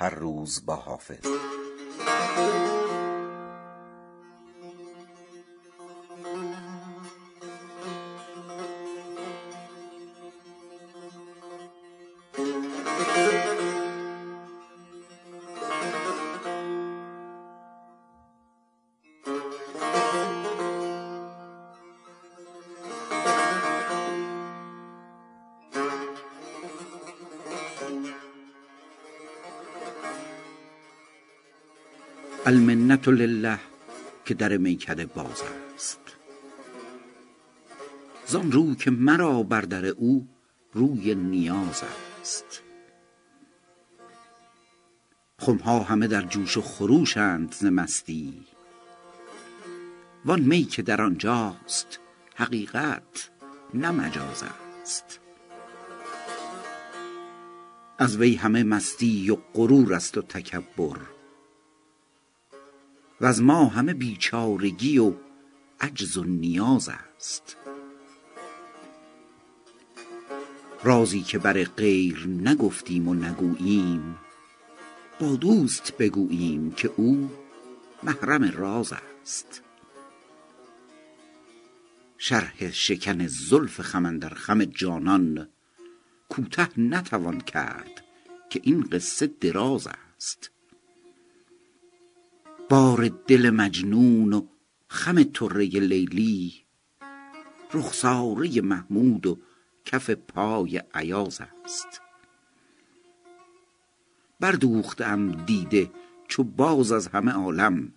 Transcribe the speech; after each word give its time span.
هر 0.00 0.14
روز 0.14 0.66
با 0.66 0.76
حافظ. 0.76 1.26
المنت 33.08 33.20
لله 33.20 33.58
که 34.24 34.34
در 34.34 34.56
میکده 34.56 35.06
باز 35.06 35.42
است. 35.74 36.00
زان 38.26 38.52
رو 38.52 38.74
که 38.74 38.90
مرا 38.90 39.42
بر 39.42 39.60
در 39.60 39.86
او 39.86 40.28
روی 40.72 41.14
نیاز 41.14 41.82
است. 42.20 42.62
خمها 45.38 45.82
همه 45.82 46.06
در 46.06 46.22
جوش 46.22 46.56
و 46.56 46.60
خروشند 46.60 47.52
ز 47.52 47.64
مستی. 47.64 48.46
وان 50.24 50.40
می 50.40 50.64
که 50.64 50.82
در 50.82 51.02
آنجاست 51.02 51.98
حقیقت 52.34 53.30
نه 53.74 53.90
مجاز 53.90 54.42
است. 54.82 55.20
از 57.98 58.16
وی 58.16 58.34
همه 58.34 58.62
مستی 58.62 59.30
و 59.30 59.36
غرور 59.54 59.94
است 59.94 60.18
و 60.18 60.22
تکبر. 60.22 61.19
وز 63.20 63.40
ما 63.42 63.64
همه 63.66 63.94
بیچارگی 63.94 64.98
و 64.98 65.12
عجز 65.80 66.16
و 66.16 66.24
نیاز 66.24 66.88
است. 66.88 67.56
رازی 70.84 71.22
که 71.22 71.38
بر 71.38 71.64
غیر 71.64 72.26
نگفتیم 72.26 73.08
و 73.08 73.14
نگوییم 73.14 74.18
با 75.20 75.36
دوست 75.36 75.96
بگوییم 75.98 76.70
که 76.70 76.92
او 76.96 77.30
محرم 78.02 78.50
راز 78.50 78.92
است. 78.92 79.62
شرح 82.18 82.70
شکن 82.70 83.26
زلف 83.26 83.80
خم 83.80 84.06
اندر 84.06 84.34
خم 84.34 84.64
جانان 84.64 85.48
کوته 86.28 86.80
نتوان 86.80 87.40
کرد 87.40 88.04
که 88.50 88.60
این 88.62 88.80
قصه 88.80 89.26
دراز 89.26 89.88
است. 90.16 90.50
بار 92.70 93.08
دل 93.26 93.50
مجنون 93.50 94.32
و 94.32 94.46
خم 94.88 95.22
طره 95.22 95.64
لیلی 95.64 96.54
رخساره 97.74 98.60
محمود 98.60 99.26
و 99.26 99.38
کف 99.84 100.10
پای 100.10 100.82
ایاز 100.94 101.40
است. 101.64 102.00
بردوخته 104.40 105.06
ام 105.06 105.32
دیده 105.32 105.90
چو 106.28 106.44
باز 106.44 106.92
از 106.92 107.06
همه 107.08 107.32
عالم 107.32 107.92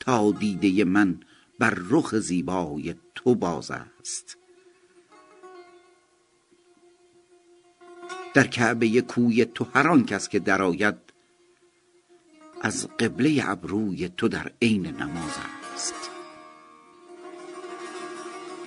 تا 0.00 0.32
دیده 0.32 0.84
من 0.84 1.20
بر 1.58 1.74
رخ 1.90 2.18
زیبای 2.18 2.94
تو 3.14 3.34
باز 3.34 3.70
است. 3.70 4.36
در 8.34 8.46
کعبه 8.46 9.00
کوی 9.00 9.44
تو 9.44 9.66
هر 9.74 9.88
آن 9.88 10.04
کس 10.04 10.28
که 10.28 10.38
درآید 10.38 11.07
از 12.62 12.88
قبله 12.98 13.42
ابروی 13.50 14.08
تو 14.08 14.28
در 14.28 14.50
عین 14.62 14.86
نماز 14.86 15.32
است. 15.74 15.94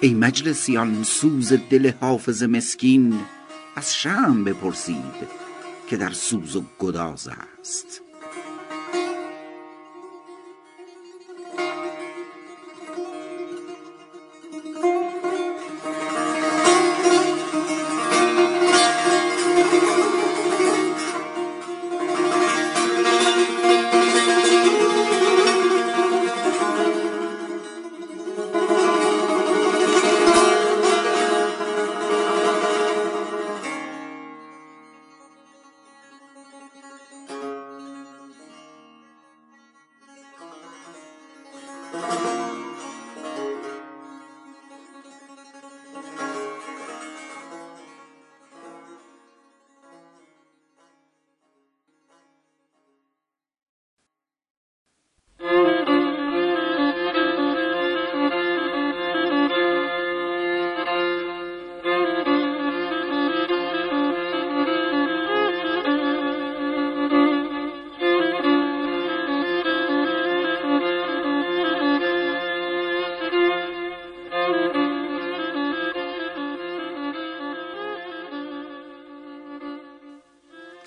ای 0.02 0.14
مجلسیان 0.14 1.04
سوز 1.04 1.54
دل 1.54 1.92
حافظ 2.02 2.44
مسکین 2.44 3.20
از 3.76 3.96
شمع 3.96 4.44
بپرسید 4.44 5.42
که 5.88 5.98
در 5.98 6.12
سوز 6.12 6.56
و 6.56 6.64
گداز 6.80 7.30
است. 7.60 8.02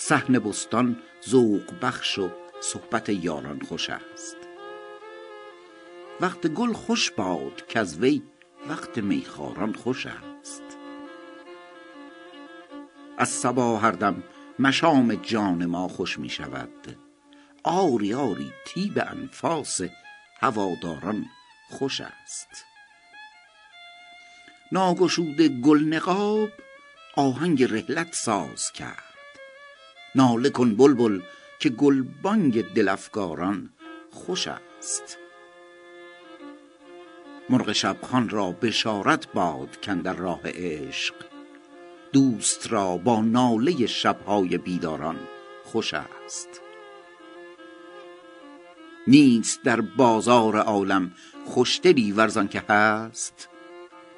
صحن 0.08 0.38
بستان 0.38 1.02
ذوق 1.28 1.74
بخش 1.82 2.18
و 2.18 2.30
صحبت 2.60 3.08
یاران 3.08 3.60
خوش 3.60 3.90
است. 3.90 4.36
وقت 6.20 6.46
گل 6.46 6.72
خوش 6.72 7.10
باد 7.10 7.66
کز 7.68 7.98
وی 7.98 8.22
وقت 8.68 8.98
میخواران 8.98 9.72
خوش 9.72 10.06
است. 10.06 10.62
از 13.18 13.28
صبا 13.28 13.78
هر 13.78 13.90
دم 13.90 14.22
مشام 14.58 15.14
جان 15.14 15.66
ما 15.66 15.88
خوش 15.88 16.18
می 16.18 16.28
شود. 16.28 16.96
آری 17.62 18.14
آری 18.14 18.52
طیب 18.66 18.98
انفاس 19.06 19.80
هواداران 20.40 21.26
خوش 21.70 22.00
است. 22.00 22.64
ناگشوده 24.72 25.48
گل 25.48 25.84
نقاب 25.84 26.48
آهنگ 27.16 27.62
رحلت 27.62 28.14
ساز 28.14 28.72
کرد. 28.72 29.13
ناله 30.16 30.50
کن 30.50 30.74
بلبل 30.74 31.20
که 31.58 31.68
گلبانگ 31.68 32.72
دل 32.72 32.88
افگاران 32.88 33.70
خوش 34.10 34.48
است. 34.48 35.18
مرغ 37.50 37.72
شبخوان 37.72 38.28
را 38.28 38.52
بشارت 38.52 39.32
باد 39.32 39.86
کاندر 39.86 40.12
راه 40.12 40.40
عشق. 40.44 41.14
دوست 42.12 42.72
را 42.72 42.96
با 42.96 43.20
ناله 43.20 43.86
شبهای 43.86 44.58
بیداران 44.58 45.16
خوش 45.64 45.94
است. 45.94 46.60
نیست 49.06 49.62
در 49.62 49.80
بازار 49.80 50.56
عالم 50.56 51.12
خوشدلی 51.44 52.12
ور 52.12 52.28
زانکه 52.28 52.62
هست. 52.68 53.48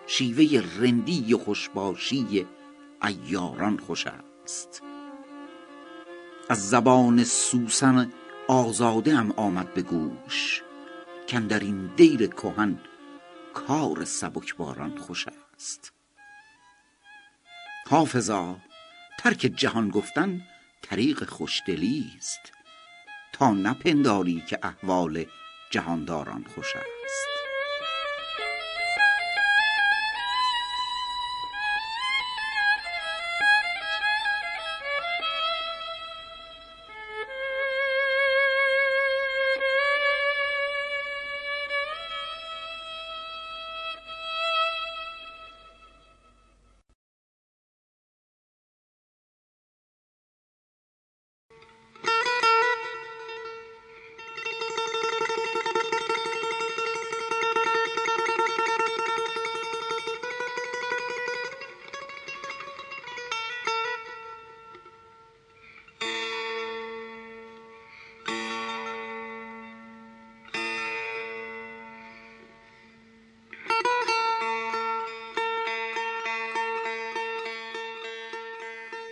شیوه 0.06 0.64
رندی 0.80 1.34
و 1.34 1.38
خوش 1.38 1.68
باشی 1.68 2.46
عیاران 3.02 3.78
خوش 3.78 4.06
است. 4.06 4.85
از 6.48 6.70
زبان 6.70 7.24
سوسن 7.24 8.12
آزاده 8.48 9.14
ام 9.14 9.32
آمد 9.32 9.74
به 9.74 9.82
گوش. 9.82 10.62
کاندر 11.30 11.60
این 11.60 11.90
دیر 11.96 12.26
کهن 12.26 12.78
کار 13.54 14.04
سبکباران 14.04 14.98
خوش 14.98 15.26
است. 15.54 15.92
حافظا 17.86 18.56
ترک 19.18 19.38
جهان 19.38 19.88
گفتن 19.88 20.42
طریق 20.82 21.28
خوشدلی 21.28 22.12
است. 22.18 22.52
تا 23.32 23.50
نپنداری 23.50 24.44
که 24.48 24.58
احوال 24.62 25.24
جهانداران 25.70 26.44
خوش 26.54 26.76
است. 26.76 27.25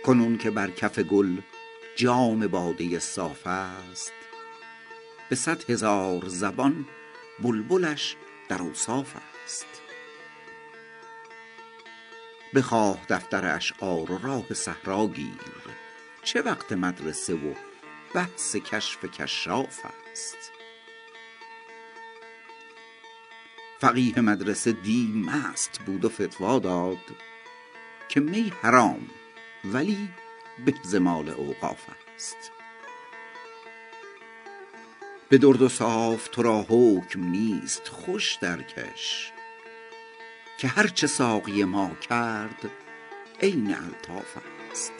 کنون 0.05 0.37
که 0.37 0.51
بر 0.51 0.71
کف 0.71 0.99
گل 0.99 1.41
جام 1.95 2.47
باده 2.47 2.99
صاف 2.99 3.47
است. 3.47 4.13
به 5.29 5.35
صد 5.35 5.69
هزار 5.69 6.27
زبان 6.27 6.85
بلبلش 7.39 8.15
در 8.49 8.61
اوصاف 8.61 9.15
است. 9.45 9.67
بخواه 12.55 13.05
دفتر 13.09 13.55
اشعار 13.55 14.11
و 14.11 14.17
راه 14.17 14.53
صحرا 14.53 15.07
گیر 15.07 15.39
چه 16.23 16.41
وقت 16.41 16.71
مدرسه 16.71 17.33
و 17.33 17.53
بحث 18.13 18.55
کشف 18.55 19.05
کشاف 19.05 19.79
است؟ 20.11 20.51
فقیه 23.79 24.21
مدرسه 24.21 24.71
دی 24.71 25.23
مست 25.25 25.79
بود 25.85 26.05
و 26.05 26.09
فتوا 26.09 26.59
داد 26.59 27.15
که 28.09 28.19
می 28.19 28.53
حرام 28.61 29.07
ولی 29.73 30.09
به 30.65 30.73
زمال 30.83 31.29
اوقاف 31.29 31.85
است. 32.15 32.51
به 35.29 35.37
درد 35.37 35.61
و 35.61 35.69
صاف 35.69 36.27
تو 36.27 36.41
را 36.41 36.65
حکم 36.69 37.23
نیست 37.23 37.87
خوش 37.87 38.35
درکش 38.35 39.31
که 40.57 40.67
هرچه 40.67 41.07
ساقی 41.07 41.63
ما 41.63 41.91
کرد 42.09 42.69
عین 43.41 43.75
الطاف 43.75 44.37
است. 44.71 44.93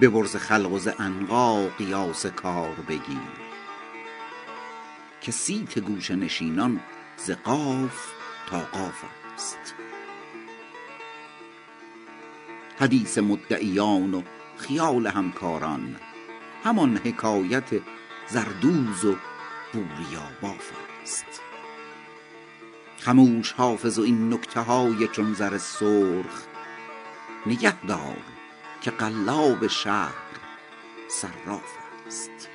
ببر 0.00 0.24
ز 0.24 0.36
خلق 0.36 0.72
و 0.72 0.78
ز 0.78 0.88
عنقا 0.88 1.68
قیاس 1.68 2.26
کار 2.26 2.74
بگیر 2.88 3.40
که 5.20 5.32
صیت 5.32 5.78
گوشه 5.78 6.16
نشینان 6.16 6.80
ز 7.16 7.30
قاف 7.30 8.12
تا 8.46 8.58
قاف 8.58 9.04
است. 9.34 9.74
حدیث 12.80 13.18
مدعیان 13.18 14.14
و 14.14 14.22
خیال 14.56 15.06
همکاران. 15.06 15.96
همان 16.64 16.96
حکایت 16.96 17.70
زردوز 18.28 19.04
و 19.04 19.16
بوریاباف 19.72 20.72
است. 21.02 21.40
خموش 22.98 23.52
حافظ 23.52 23.98
و 23.98 24.02
این 24.02 24.34
نکته 24.34 24.60
های 24.60 25.08
چون 25.08 25.34
زر 25.34 25.58
سرخ. 25.58 26.42
نگه 27.46 27.86
دار 27.86 28.16
که 28.80 28.90
قلاب 28.90 29.66
شهر 29.66 30.14
صراف 31.08 31.72
است. 32.06 32.48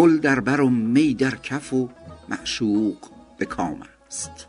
گل 0.00 0.18
در 0.18 0.40
بر 0.40 0.60
و 0.60 0.70
می 0.70 1.14
در 1.14 1.36
کف 1.36 1.72
و 1.72 1.88
معشوق 2.28 2.96
به 3.38 3.44
کام 3.44 3.82
است. 4.06 4.46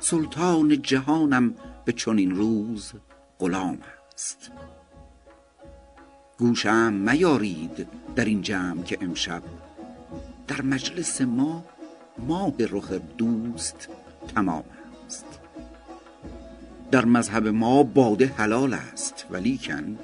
سلطان 0.00 0.82
جهانم 0.82 1.54
به 1.84 1.92
چنین 1.92 2.30
روز 2.30 2.92
غلام 3.38 3.78
است. 4.14 4.50
گوشه 6.38 6.70
ام 6.70 6.92
میارید 6.92 7.86
در 8.16 8.24
این 8.24 8.42
جمع 8.42 8.82
که 8.82 8.98
امشب 9.00 9.42
در 10.48 10.62
مجلس 10.62 11.20
ما 11.20 11.64
ماه 12.18 12.52
رخ 12.58 12.92
دوست 12.92 13.88
تمام 14.34 14.64
است. 15.06 15.26
در 16.90 17.04
مذهب 17.04 17.48
ما 17.48 17.82
باده 17.82 18.26
حلال 18.26 18.74
است 18.74 19.26
ولیکن 19.30 19.98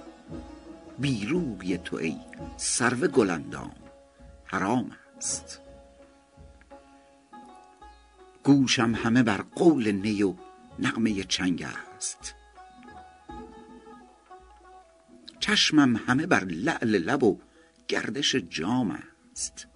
بی 1.00 1.26
روی 1.26 1.78
تو 1.78 1.96
ای 1.96 2.16
سرو 2.56 3.06
گل 3.06 3.30
اندام 3.30 3.74
حرام 4.44 4.90
است. 5.16 5.60
گوشم 8.44 8.94
همه 8.94 9.22
بر 9.22 9.42
قول 9.42 9.92
نی 9.92 10.22
و 10.22 10.34
نغمه 10.78 11.24
چنگ 11.24 11.62
است. 11.96 12.34
چشمم 15.40 15.96
همه 15.96 16.26
بر 16.26 16.44
لعل 16.44 16.98
لب 16.98 17.22
و 17.22 17.38
گردش 17.88 18.34
جام 18.36 19.02
است. 19.32 19.66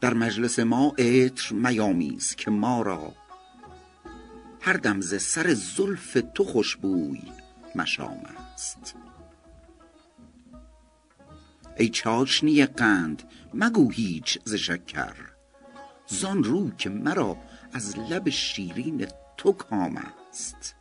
در 0.00 0.14
مجلس 0.14 0.58
ما 0.58 0.94
عطر 0.98 1.54
میامیز 1.54 2.34
که 2.34 2.50
ما 2.50 2.82
را 2.82 3.12
هر 4.60 4.72
دم 4.72 5.00
ز 5.00 5.22
سر 5.22 5.54
زلف 5.54 6.18
تو 6.34 6.44
خوشبوی 6.44 7.22
مشام 7.74 8.41
است. 8.54 8.94
ای 11.76 11.88
چاشنی 11.88 12.66
قند 12.66 13.22
مگو 13.54 13.90
هیچ 13.90 14.38
ز 14.44 14.54
شکر. 14.54 15.14
زان 16.06 16.44
رو 16.44 16.70
که 16.70 16.88
مرا 16.90 17.36
از 17.72 17.98
لب 17.98 18.28
شیرین 18.28 19.06
تو 19.36 19.52
کام 19.52 19.96
است. 20.30 20.74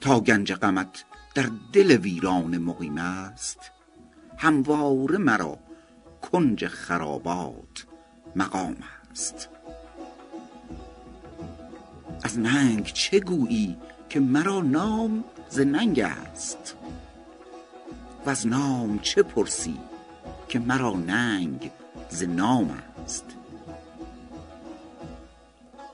تا 0.00 0.20
گنج 0.20 0.52
غمت 0.52 1.04
در 1.34 1.50
دل 1.72 1.90
ویرانه 1.90 2.58
مقیم 2.58 2.98
است 2.98 3.70
همواره 4.36 5.18
مرا 5.18 5.58
کنج 6.22 6.66
خرابات 6.66 7.86
مقام 8.36 8.76
است. 9.10 9.48
از 12.24 12.38
ننگ 12.38 12.84
چه 12.84 13.20
گویی 13.20 13.76
که 14.08 14.20
مرا 14.20 14.60
نام 14.60 15.24
ز 15.48 15.60
است. 15.98 16.76
وز 18.26 18.46
نام 18.46 18.98
چه 18.98 19.22
پرسی 19.22 19.78
که 20.48 20.58
مرا 20.58 20.92
ننگ 20.92 21.70
ز 22.10 22.22
نام 22.22 22.78
است؟ 23.04 23.24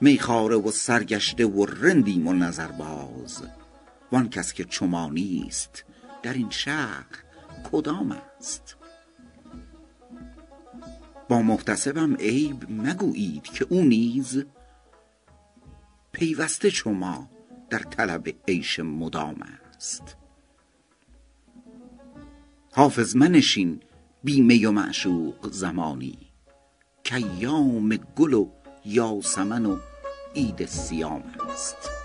میخواره 0.01 0.57
و 0.57 0.71
سرگشته 0.71 1.47
و 1.47 1.67
رندیم 1.67 2.27
و 2.27 2.33
نظرباز. 2.33 3.43
وان 4.13 4.29
کس 4.29 4.53
که 4.53 4.65
چو 4.65 4.87
ما 4.87 5.09
نیست 5.09 5.85
در 6.23 6.33
این 6.33 6.51
شهر 6.51 7.07
کدام 7.73 8.13
است؟ 8.39 8.77
با 11.29 11.43
محتسبم 11.43 12.15
عیب 12.15 12.67
مگویید 12.71 13.43
که 13.43 13.67
او 13.71 13.83
نیز 13.83 14.45
پیوسته 16.13 16.71
چو 16.71 16.91
ما 16.91 17.29
در 17.73 17.79
طلب 17.79 18.29
عیش 18.49 18.81
مدام 18.81 19.43
است. 19.77 20.17
حافظ 22.73 23.17
منشین 23.17 23.81
بی 24.25 24.41
می 24.41 24.67
و 24.67 24.71
معشوق 24.71 25.51
زمانی. 25.51 26.19
کایام 27.11 27.97
گل 27.97 28.33
و 28.33 28.49
یاسمن 28.85 29.67
و 29.67 29.79
عید 30.35 30.67
صیام 30.67 31.23
است. 31.53 32.02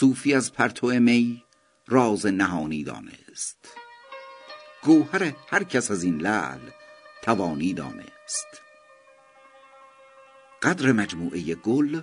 صوفی 0.00 0.34
از 0.34 0.52
پرتو 0.52 0.86
می 0.86 1.44
راز 1.88 2.26
نهانی 2.26 2.84
دانست. 2.84 3.68
گوهر 4.82 5.32
هر 5.50 5.64
کس 5.64 5.90
از 5.90 6.02
این 6.02 6.20
لعل 6.20 6.58
توانی 7.22 7.72
دانست. 7.72 8.46
قدر 10.62 10.92
مجموعه 10.92 11.54
گل 11.54 12.00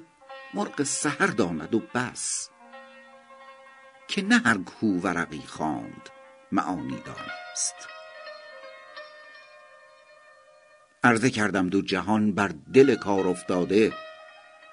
مرغ 0.53 0.83
سحر 0.83 1.27
داند 1.27 1.75
و 1.75 1.81
بس 1.95 2.49
که 4.07 4.21
نه 4.21 4.37
هر 4.37 4.57
کو 4.57 4.87
ورقی 4.87 5.43
خواند 5.47 6.09
معانی 6.51 7.01
دانست. 7.05 7.75
عرضه 11.03 11.29
کردم 11.29 11.69
دو 11.69 11.81
جهان 11.81 12.33
بر 12.33 12.51
دل 12.73 12.95
کار 12.95 13.27
افتاده 13.27 13.93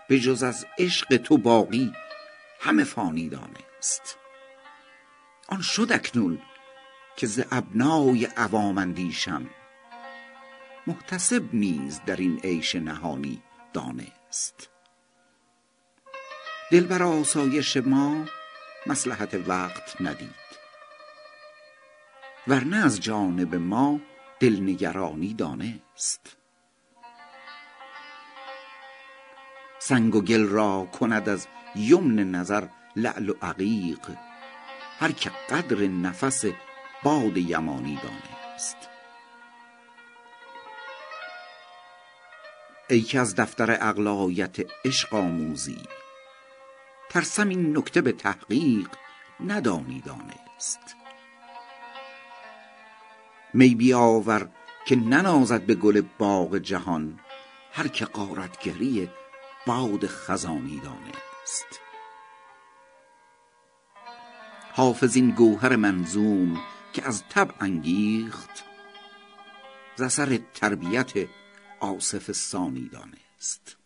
به 0.08 0.20
جز 0.20 0.42
از 0.42 0.66
عشق 0.78 1.16
تو 1.16 1.38
باقی 1.38 1.92
همه 2.60 2.84
فانی 2.84 3.28
دانست. 3.28 4.18
آن 5.48 5.62
شد 5.62 5.92
اکنون 5.92 6.42
که 7.16 7.26
ز 7.26 7.40
ابنای 7.50 8.24
عوام 8.24 8.78
اندیشم. 8.78 9.50
محتسب 10.86 11.42
نیز 11.52 12.00
در 12.06 12.16
این 12.16 12.40
عیش 12.44 12.74
نهانی 12.74 13.42
دانست. 13.72 14.70
دل 16.70 16.86
بر 16.86 17.02
آسایش 17.02 17.76
ما 17.76 18.24
مصلحت 18.86 19.34
وقت 19.34 20.00
ندید. 20.00 20.44
ورنه 22.46 22.76
از 22.76 23.00
جانب 23.00 23.54
ما 23.54 24.00
دلنگرانی 24.40 25.34
دانست. 25.34 26.36
سنگ 29.88 30.14
و 30.14 30.20
گل 30.20 30.48
را 30.48 30.88
کند 30.92 31.28
از 31.28 31.46
یمن 31.76 32.30
نظر 32.30 32.66
لعل 32.96 33.28
و 33.28 33.34
عقیق. 33.42 34.10
هر 34.98 35.12
که 35.12 35.30
قدر 35.50 35.76
نفس 35.76 36.44
باد 37.02 37.36
یمانی 37.36 37.98
دانست 38.02 38.76
ای 42.90 43.00
که 43.00 43.20
از 43.20 43.36
دفتر 43.36 43.70
اقلایت 43.70 44.56
عشق 44.84 45.14
آموزی 45.14 45.82
ترسم 47.10 47.48
این 47.48 47.78
نکته 47.78 48.00
به 48.00 48.12
تحقیق 48.12 48.88
ندانی 49.46 50.00
دانست 50.00 50.96
می 53.54 53.74
بیاور 53.74 54.48
که 54.86 54.96
ننازد 54.96 55.62
به 55.62 55.74
گل 55.74 56.02
باغ 56.18 56.58
جهان 56.58 57.18
هر 57.72 57.88
که 57.88 58.04
غارتگری 58.04 59.08
باد 59.66 60.06
خزانی 60.06 60.80
دانست. 60.80 61.80
حافظ 64.72 65.16
این 65.16 65.30
گوهر 65.30 65.76
منظوم 65.76 66.60
که 66.92 67.08
از 67.08 67.22
طبع 67.28 67.54
انگیخت 67.60 68.64
ز 69.96 70.02
اثر 70.02 70.40
تربیت 70.54 71.12
آصف 71.80 72.32
ثانی 72.32 72.88
دانست. 72.88 73.76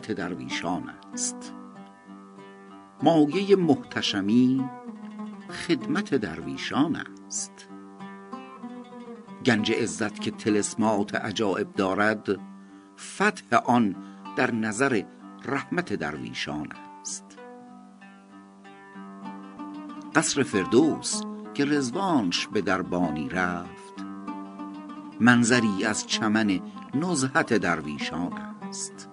خلوت 0.00 0.12
درویشان 0.12 0.90
است. 1.12 1.54
مایه 3.02 3.56
محتشمی 3.56 4.64
خدمت 5.50 6.14
درویشان 6.14 6.96
است. 7.26 7.68
گنج 9.46 9.72
عزت 9.72 10.20
که 10.20 10.30
طلسمات 10.30 11.14
عجایب 11.14 11.72
دارد 11.72 12.28
فتح 12.98 13.56
آن 13.56 13.96
در 14.36 14.50
نظر 14.54 15.02
رحمت 15.44 15.92
درویشان 15.92 16.68
است. 17.00 17.38
قصر 20.14 20.42
فردوس 20.42 21.22
که 21.54 21.64
رضوانش 21.64 22.46
به 22.46 22.60
دربانی 22.60 23.28
رفت 23.28 24.04
منظری 25.20 25.84
از 25.84 26.06
چمن 26.06 26.60
نزهت 26.94 27.54
درویشان 27.54 28.32
است. 28.68 29.09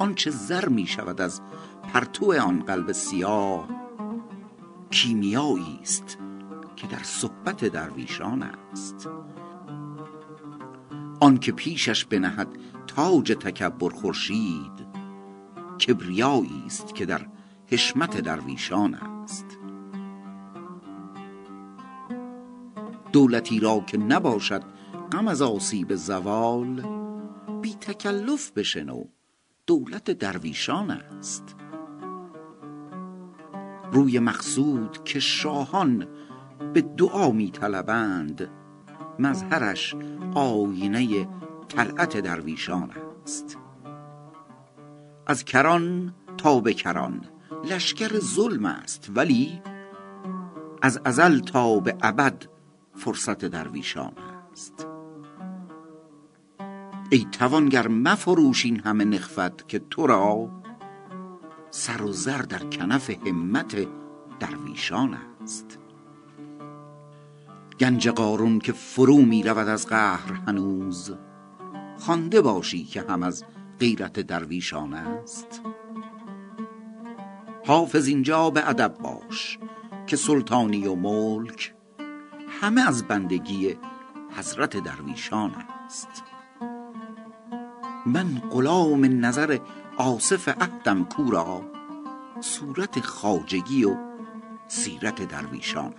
آنچه 0.00 0.30
زر 0.30 0.68
می 0.68 0.86
شود 0.86 1.20
از 1.20 1.40
پرتو 1.82 2.32
آن 2.40 2.60
قلب 2.60 2.92
سیاه 2.92 3.68
کیمیایی 4.90 5.78
است 5.82 6.18
که 6.76 6.86
در 6.86 7.02
صحبت 7.02 7.64
درویشان 7.64 8.42
است. 8.42 9.08
آن 11.20 11.38
که 11.38 11.52
پیشش 11.52 12.04
بنهد 12.04 12.48
تاج 12.86 13.32
تکبر 13.32 13.90
خورشید 13.90 14.86
کبریایی 15.86 16.62
است 16.66 16.94
که 16.94 17.06
در 17.06 17.26
حشمت 17.66 18.20
درویشان 18.20 18.94
است. 18.94 19.46
دولتی 23.12 23.60
را 23.60 23.80
که 23.80 23.98
نباشد 23.98 24.62
غم 25.12 25.28
از 25.28 25.42
آسیب 25.42 25.94
زوال 25.94 26.86
بی 27.62 27.74
تکلف 27.74 28.52
بشنو 28.52 29.04
دولت 29.66 30.10
درویشان 30.10 30.90
است. 30.90 31.56
روی 33.92 34.18
مقصود 34.18 35.04
که 35.04 35.20
شاهان 35.20 36.06
به 36.72 36.82
دعا 36.82 37.30
می 37.30 37.50
طلبند 37.50 38.50
مظهرش 39.18 39.94
آینه 40.34 41.28
طلعت 41.68 42.16
درویشان 42.16 42.90
است. 43.22 43.58
از 45.26 45.44
کران 45.44 46.14
تا 46.38 46.60
به 46.60 46.74
کران 46.74 47.24
لشکر 47.64 48.18
ظلم 48.18 48.66
است 48.66 49.10
ولی 49.14 49.62
از 50.82 51.00
ازل 51.04 51.40
تا 51.40 51.80
به 51.80 51.96
ابد 52.02 52.46
فرصت 52.94 53.44
درویشان 53.44 54.12
است. 54.52 54.86
ای 57.12 57.26
توانگر 57.32 57.88
مفروش 57.88 58.64
این 58.64 58.80
همه 58.80 59.04
نخفت 59.04 59.68
که 59.68 59.78
تو 59.78 60.06
را 60.06 60.48
سر 61.70 62.02
و 62.02 62.12
زر 62.12 62.42
در 62.42 62.58
کنف 62.58 63.10
همت 63.10 63.88
درویشان 64.40 65.16
است. 65.42 65.78
گنج 67.80 68.08
قارون 68.08 68.58
که 68.58 68.72
فرو 68.72 69.16
می 69.16 69.42
رود 69.42 69.68
از 69.68 69.86
قهر 69.86 70.32
هنوز 70.32 71.14
خوانده 71.98 72.40
باشی 72.40 72.84
که 72.84 73.04
هم 73.08 73.22
از 73.22 73.44
غیرت 73.80 74.20
درویشان 74.20 74.94
است. 74.94 75.62
حافظ 77.66 78.06
اینجا 78.06 78.50
به 78.50 78.68
ادب 78.68 78.94
باش 78.98 79.58
که 80.06 80.16
سلطانی 80.16 80.86
و 80.86 80.94
ملک 80.94 81.74
همه 82.60 82.88
از 82.88 83.04
بندگی 83.04 83.76
حضرت 84.36 84.76
درویشان 84.76 85.54
است. 85.86 86.29
من 88.12 88.42
غلام 88.50 89.24
نظر 89.24 89.58
آصف 89.96 90.48
عهدم 90.48 91.04
کورا 91.04 91.62
صورت 92.40 93.00
خواجگی 93.00 93.84
و 93.84 93.96
سیرت 94.68 95.22
درویشان 95.28 95.94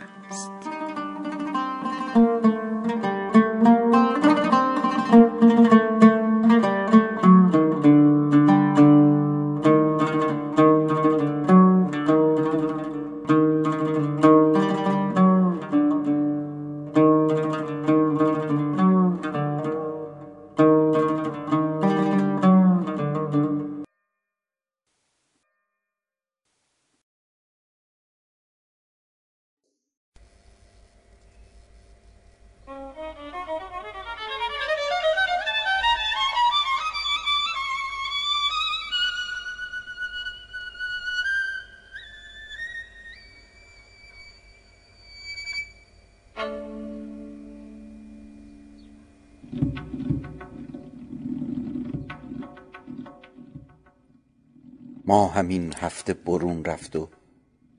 است 55.41 55.49
این 55.49 55.73
هفته 55.73 56.13
برون 56.13 56.65
رفت 56.65 56.95
و 56.95 57.09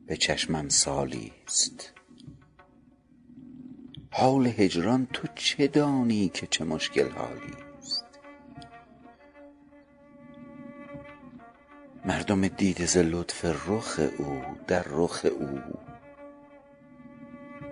به 0.06 0.16
چشمم 0.16 0.68
سالی 0.68 1.32
ست 1.46 1.92
حال 4.10 4.46
هجران 4.46 5.06
تو 5.12 5.28
چه 5.34 5.66
دانی 5.66 6.28
که 6.28 6.46
چه 6.46 6.64
مشکل 6.64 7.08
حالی 7.08 7.54
ست 7.80 8.04
مردم 12.04 12.48
دیده 12.48 12.86
ز 12.86 12.96
لطف 12.96 13.44
رخ 13.44 14.00
او 14.18 14.42
در 14.66 14.84
رخ 14.88 15.26
او. 15.38 15.60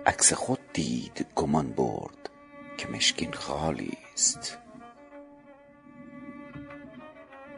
عکس 0.05 0.33
خود 0.33 0.59
دید 0.73 1.25
گمان 1.35 1.71
برد 1.71 2.29
که 2.77 2.87
مشکین 2.87 3.33
خالی 3.33 3.97
ست 4.15 4.57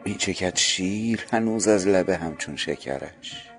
می 0.04 0.14
چکد 0.14 0.56
شیر 0.56 1.26
هنوز 1.32 1.68
از 1.68 1.86
لب 1.86 2.10
همچون 2.10 2.56
شکرش. 2.56 3.50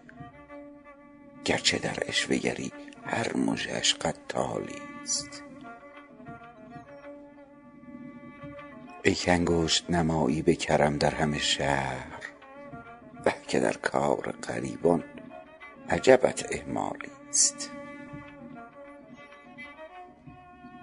گرچه 1.45 1.77
در 1.77 1.99
عشوه 2.07 2.37
گری 2.37 2.71
هر 3.05 3.37
مژه 3.37 3.71
اش 3.73 3.95
قتالی 3.95 4.81
ست 5.03 5.43
ای 9.03 9.15
کانگشت 9.15 9.89
نمایی 9.89 10.41
به 10.41 10.55
کرم 10.55 10.97
در 10.97 11.15
همه 11.15 11.39
شهر 11.39 12.21
وه 13.25 13.33
که 13.47 13.59
در 13.59 13.73
کار 13.73 14.31
غریبان 14.31 15.03
عجبت 15.89 16.45
اهمالی 16.51 17.11
ست 17.31 17.71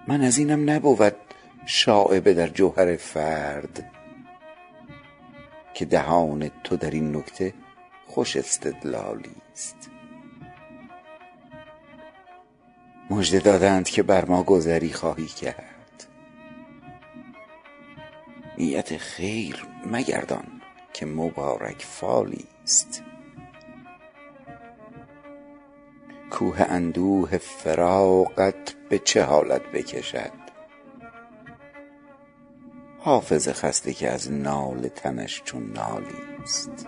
من 0.07 0.21
از 0.21 0.37
اینم 0.37 0.69
نبود 0.69 1.15
شایبه 1.65 2.33
در 2.33 2.47
جوهر 2.47 2.95
فرد 2.95 3.92
که 5.73 5.85
دهان 5.85 6.51
تو 6.63 6.77
در 6.77 6.91
این 6.91 7.15
نکته 7.15 7.53
خوش 8.07 8.35
استدلالی 8.35 9.35
ست 9.53 9.89
مژده 13.09 13.39
دادند 13.39 13.89
که 13.89 14.03
بر 14.03 14.25
ما 14.25 14.43
گذری 14.43 14.93
خواهی 14.93 15.25
کرد. 15.25 16.07
نیت 18.57 18.97
خیر 18.97 19.65
مگردان 19.91 20.61
که 20.93 21.05
مبارک 21.05 21.81
فالی 21.81 22.45
ست 22.65 23.03
کوه 26.31 26.61
اندوه 26.61 27.37
فراقت 27.37 28.73
به 28.89 28.99
چه 28.99 29.23
حالت 29.23 29.61
بکشد؟ 29.61 30.42
حافظ 33.05 33.49
خسته 33.49 33.93
که 33.93 34.09
از 34.09 34.31
ناله 34.31 34.89
تنش 34.89 35.41
چون 35.45 35.73
نالی 35.73 36.45
ست 36.45 36.87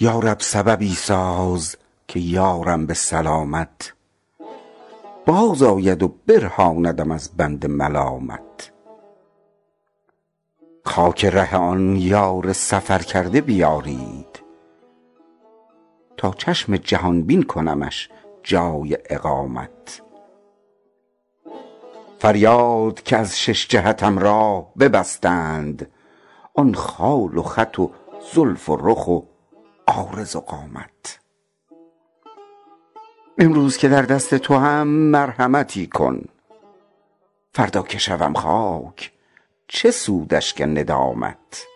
یا 0.00 0.18
رب 0.18 0.40
سببی 0.40 0.94
ساز 0.94 1.76
که 2.08 2.20
یارم 2.20 2.86
به 2.86 2.94
سلامت. 2.94 3.94
باز 5.26 5.62
آید 5.62 6.02
و 6.02 6.14
برهاندم 6.26 7.10
از 7.10 7.30
بند 7.36 7.66
ملامت. 7.66 8.72
خاک 10.84 11.24
ره 11.24 11.56
آن 11.56 11.96
یار 11.96 12.52
سفرکرده 12.52 13.40
بیارید. 13.40 14.42
تا 16.16 16.30
چشم 16.30 16.76
جهان 16.76 17.22
بین 17.22 17.42
کنمش 17.42 18.08
جای 18.42 18.98
اقامت. 19.10 20.02
فریاد 22.18 23.02
که 23.02 23.16
از 23.16 23.38
شش 23.38 23.68
جهتم 23.68 24.18
راه 24.18 24.72
ببستند. 24.78 25.90
آن 26.54 26.74
خال 26.74 27.38
و 27.38 27.42
خط 27.42 27.78
و 27.78 27.90
زلف 28.34 28.68
و 28.68 28.76
رخ 28.80 29.08
و 29.08 29.20
عارض 29.88 30.36
و 30.36 30.40
قامت. 30.40 31.18
امروز 33.38 33.76
که 33.76 33.88
در 33.88 34.02
دست 34.02 34.34
توام 34.34 34.86
مرحمتی 34.86 35.86
کن. 35.86 36.24
فردا 37.52 37.82
که 37.82 37.98
شوم 37.98 38.34
خاک 38.34 39.12
چه 39.68 39.90
سود 39.90 40.34
اشک 40.34 40.62
ندامت. 40.62 41.66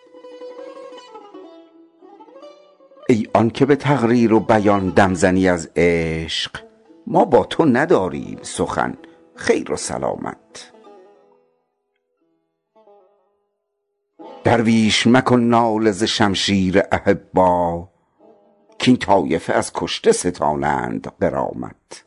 ای 3.08 3.28
آنکه 3.34 3.66
به 3.66 3.76
تقریر 3.76 4.32
و 4.32 4.40
بیان 4.40 4.88
دم 4.88 5.14
زنی 5.14 5.48
از 5.48 5.70
عشق 5.76 6.60
ما 7.06 7.24
با 7.24 7.44
تو 7.44 7.64
نداریم 7.64 8.38
سخن 8.42 8.96
خیر 9.34 9.72
و 9.72 9.76
سلامت. 9.76 10.72
درویش 14.44 15.06
مکن 15.06 15.40
ناله 15.40 15.90
ز 15.90 16.04
شمشیر 16.04 16.82
احبا 16.92 17.91
کاین 18.84 18.96
طایفه 18.96 19.52
از 19.52 19.72
کشته 19.74 20.12
ستانند 20.12 21.12
غرامت 21.20 22.04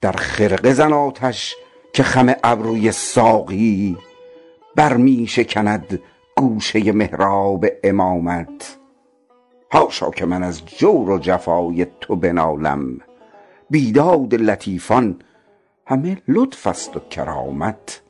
در 0.00 0.12
خرقه 0.12 0.72
زن 0.72 0.92
آتش 0.92 1.54
که 1.92 2.02
خم 2.02 2.34
ابروی 2.44 2.92
ساقی 2.92 3.96
بر 4.76 4.96
می 4.96 5.26
شکند 5.26 6.00
گوشه 6.36 6.92
محراب 6.92 7.66
امامت. 7.84 8.76
حاشا 9.70 10.10
که 10.10 10.26
من 10.26 10.42
از 10.42 10.66
جور 10.66 11.10
و 11.10 11.18
جفای 11.18 11.86
تو 12.00 12.16
بنالم. 12.16 13.00
بیداد 13.70 14.34
لطیفان 14.34 15.18
همه 15.86 16.22
لطف 16.28 16.66
است 16.66 16.96
و 16.96 17.00
کرامت. 17.00 18.02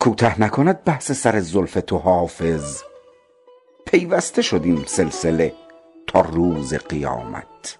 کوته 0.00 0.40
نکند 0.40 0.84
بحث 0.84 1.12
سر 1.12 1.40
زلف 1.40 1.78
تو 1.86 1.98
حافظ. 1.98 2.82
پیوسته 3.86 4.42
شد 4.42 4.60
این 4.64 4.84
سلسله 4.86 5.52
تا 6.06 6.20
روز 6.20 6.74
قیامت. 6.74 7.78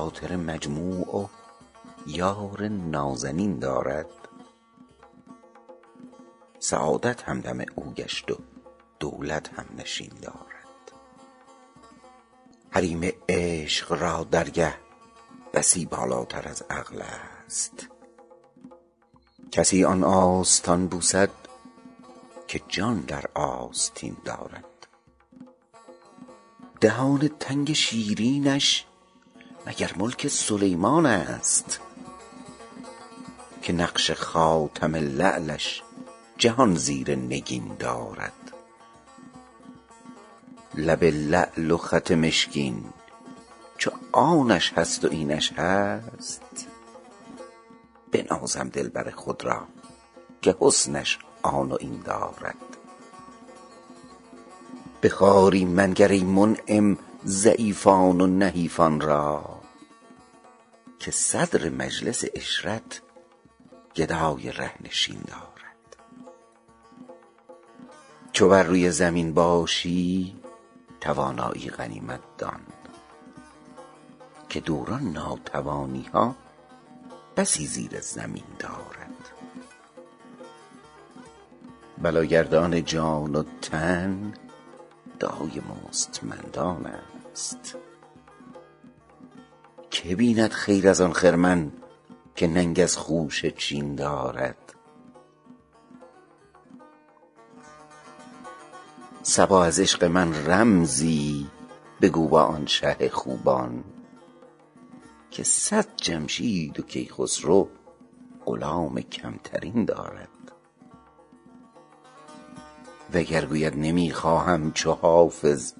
خاطر 0.00 0.36
مجموع 0.36 1.16
و 1.16 1.26
یار 2.06 2.68
نازنین 2.68 3.58
دارد. 3.58 4.06
سعادت 6.58 7.22
همدم 7.22 7.64
او 7.74 7.92
گشت 7.92 8.30
و 8.30 8.36
دولت 9.00 9.48
هم 9.48 9.64
نشین 9.78 10.12
دارد. 10.22 10.92
حریم 12.70 13.12
عشق 13.28 13.92
را 13.92 14.24
درگه 14.24 14.74
بسی 15.54 15.86
بالاتر 15.86 16.48
از 16.48 16.62
عقل 16.70 17.02
است. 17.46 17.88
کسی 19.52 19.84
آن 19.84 20.04
آستان 20.04 20.86
بوسد 20.86 21.30
که 22.48 22.60
جان 22.68 23.00
در 23.00 23.24
آستین 23.34 24.16
دارد. 24.24 24.64
دهان 26.80 27.30
تنگ 27.40 27.72
شیرینش 27.72 28.86
مگر 29.66 29.92
ملک 29.96 30.28
سلیمان 30.28 31.06
است 31.06 31.80
که 33.62 33.72
نقش 33.72 34.10
خاتم 34.10 34.96
لعلش 34.96 35.82
جهان 36.38 36.74
زیر 36.74 37.14
نگین 37.14 37.76
دارد؟ 37.78 38.32
لب 40.74 41.04
لعل 41.04 41.70
و 41.70 41.76
خط 41.76 42.10
مشکین 42.10 42.84
چو 43.78 43.90
آنش 44.12 44.72
هست 44.72 45.04
و 45.04 45.08
اینش 45.10 45.52
هست؟ 45.52 46.66
بنازم 48.12 48.68
دلبر 48.68 49.10
خود 49.10 49.44
را 49.44 49.66
که 50.42 50.56
حسنش 50.60 51.18
آن 51.42 51.72
و 51.72 51.76
این 51.80 52.02
دارد. 52.04 52.56
بخواری 55.02 55.64
منگر 55.64 56.08
ای 56.08 56.24
منعم 56.24 56.98
ضعیفان 57.26 58.20
و 58.20 58.26
نحیفان 58.26 59.00
را 59.00 59.60
که 60.98 61.10
صدر 61.10 61.68
مجلس 61.68 62.24
عشرت 62.24 63.02
گدای 63.96 64.52
ره 64.52 64.72
نشین 64.84 65.20
دارد. 65.26 65.96
چو 68.32 68.48
بر 68.48 68.62
روی 68.62 68.90
زمین 68.90 69.34
باشی 69.34 70.40
توانایی 71.00 71.70
غنیمت 71.70 72.20
دان. 72.38 72.60
که 74.48 74.60
دوران 74.60 75.02
ناتوانی 75.02 76.02
ها 76.02 76.36
بسی 77.36 77.66
زیر 77.66 78.00
زمین 78.00 78.44
دارد. 78.58 79.30
بلاگردان 81.98 82.84
جان 82.84 83.34
و 83.36 83.42
تن 83.62 84.32
دای 85.20 85.60
مستمندان 85.88 86.86
است. 87.32 87.76
که 89.90 90.16
بیند 90.16 90.50
خیر 90.50 90.88
از 90.88 91.00
آن 91.00 91.12
خرمن 91.12 91.72
که 92.34 92.46
ننگ 92.46 92.80
از 92.80 92.96
خوشه 92.96 93.50
چین 93.50 93.94
دارد؟ 93.94 94.74
صبا 99.22 99.64
از 99.64 99.80
عشق 99.80 100.04
من 100.04 100.46
رمزی 100.46 101.46
بگو 102.00 102.28
با 102.28 102.42
آن 102.42 102.66
شه 102.66 103.10
خوبان 103.12 103.84
که 105.30 105.42
صد 105.42 105.86
جمشید 105.96 106.80
و 106.80 106.82
کیخسرو 106.82 107.68
غلام 108.46 109.00
کمترین 109.00 109.84
دارد. 109.84 110.39
وگر 113.14 113.44
گوید 113.44 113.76
نمی 113.76 114.10
خواهم 114.10 114.72
چو 114.72 114.92
حافظ 114.92 115.72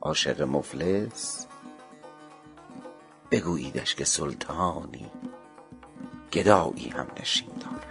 عاشق 0.00 0.42
مفلس 0.42 1.46
بگوییدش 3.30 3.94
که 3.94 4.04
سلطانی 4.04 5.10
گدایی 6.32 6.88
هم 6.88 7.06
نشین 7.20 7.50
دارد. 7.60 7.87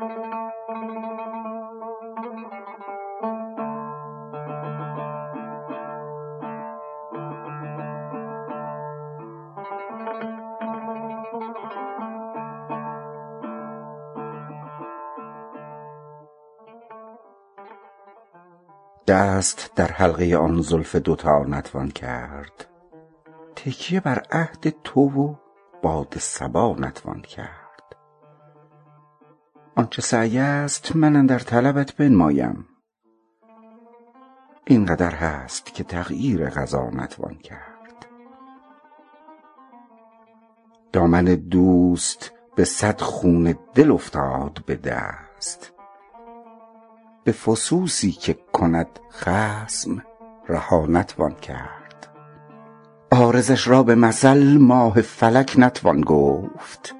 دست 0.00 0.08
در 19.76 19.86
حلقه 19.86 20.36
آن 20.36 20.60
زلف 20.60 20.96
دوتا 20.96 21.44
نتوان 21.44 21.90
کرد. 21.90 22.66
تکیه 23.56 24.00
بر 24.00 24.22
عهد 24.30 24.82
تو 24.84 25.00
و 25.00 25.34
باد 25.82 26.18
صبا 26.18 26.76
نتوان 26.78 27.20
کرد. 27.20 27.59
آنچه 29.80 30.02
سعی 30.02 30.38
است 30.38 30.96
من 30.96 31.16
اندر 31.16 31.38
طلبت 31.38 31.92
بنمایم. 31.92 32.66
اینقدر 34.66 35.14
هست 35.14 35.74
که 35.74 35.84
تغییر 35.84 36.48
قضا 36.48 36.90
نتوان 36.90 37.34
کرد. 37.34 38.06
دامن 40.92 41.24
دوست 41.24 42.32
به 42.56 42.64
صد 42.64 43.00
خون 43.00 43.54
دل 43.74 43.90
افتاد 43.90 44.58
به 44.66 44.76
دست. 44.76 45.72
به 47.24 47.32
فسوسی 47.32 48.12
که 48.12 48.38
کند 48.52 49.00
خصم 49.12 50.02
رها 50.48 50.86
نتوان 50.86 51.34
کرد. 51.34 52.06
عارضش 53.12 53.68
را 53.68 53.82
به 53.82 53.94
مثل 53.94 54.56
ماه 54.58 55.00
فلک 55.00 55.54
نتوان 55.58 56.00
گفت. 56.00 56.99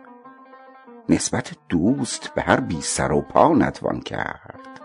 نسبت 1.11 1.53
دوست 1.69 2.35
به 2.35 2.43
هر 2.43 2.61
بی 2.61 2.81
سر 2.81 3.13
و 3.13 3.21
پا 3.21 3.49
نتوان 3.49 4.01
کرد. 4.01 4.81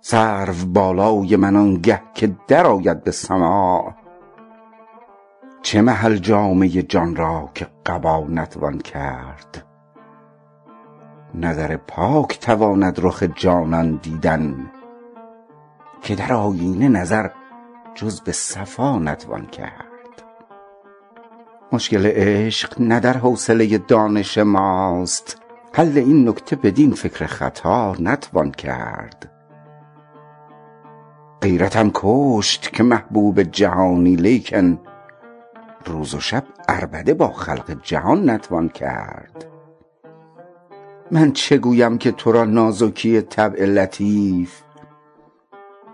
سرو 0.00 0.54
بالای 0.66 1.36
من 1.36 1.56
آنگه 1.56 2.02
که 2.14 2.36
درآید 2.48 3.04
به 3.04 3.10
سماع 3.10 3.94
چه 5.62 5.82
محل 5.82 6.16
جامه 6.16 6.68
جان 6.68 7.16
را 7.16 7.50
که 7.54 7.66
قبا 7.86 8.26
نتوان 8.28 8.78
کرد؟ 8.78 9.66
نظر 11.34 11.76
پاک 11.76 12.40
تواند 12.40 13.00
رخ 13.02 13.22
جانان 13.22 13.96
دیدن. 14.02 14.70
که 16.02 16.14
در 16.14 16.32
آیینه 16.32 16.88
نظر 16.88 17.30
جز 17.94 18.20
به 18.20 18.32
صفا 18.32 18.98
نتوان 18.98 19.46
کرد. 19.46 19.83
مشکل 21.74 22.06
عشق 22.06 22.80
نه 22.80 23.00
در 23.00 23.16
حوصله 23.16 23.78
دانش 23.78 24.38
ماست. 24.38 25.36
حل 25.72 25.98
این 25.98 26.28
نکته 26.28 26.56
بدین 26.56 26.92
فکر 26.92 27.26
خطا 27.26 27.96
نتوان 27.98 28.50
کرد. 28.50 29.30
غیرتم 31.40 31.90
کشت 31.94 32.72
که 32.72 32.82
محبوب 32.82 33.42
جهانی 33.42 34.16
لیکن 34.16 34.78
روز 35.86 36.14
و 36.14 36.20
شب 36.20 36.44
عربده 36.68 37.14
با 37.14 37.28
خلق 37.28 37.82
جهان 37.82 38.30
نتوان 38.30 38.68
کرد. 38.68 39.46
من 41.10 41.32
چه 41.32 41.58
گویم 41.58 41.98
که 41.98 42.12
تو 42.12 42.32
را 42.32 42.44
نازکی 42.44 43.20
طبع 43.20 43.64
لطیف؟ 43.64 44.62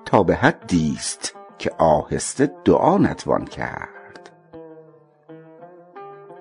تا 0.05 0.23
به 0.23 0.35
حدی 0.35 0.95
است 0.97 1.35
که 1.59 1.71
آهسته 1.79 2.53
دعا 2.65 2.99
نتوان 2.99 3.45
کرد. 3.45 4.00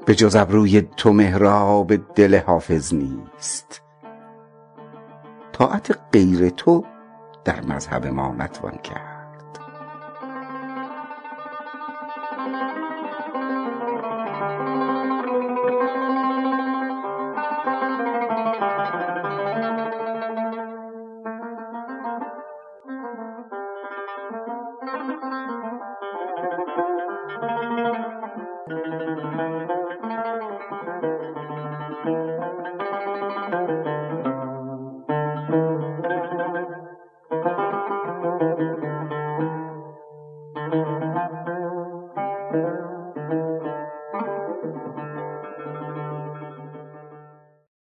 به 0.06 0.16
جز 0.16 0.36
ابروی 0.36 0.82
تو 0.82 1.14
محراب 1.14 1.96
دل 1.96 2.40
حافظ 2.40 2.94
نیست. 2.94 3.82
طاعت 5.52 6.00
غیر 6.14 6.50
تو 6.50 6.86
در 7.46 7.62
مذهب 7.62 8.08
ما 8.08 8.36
نتوان 8.38 8.78
کرد. 8.78 9.19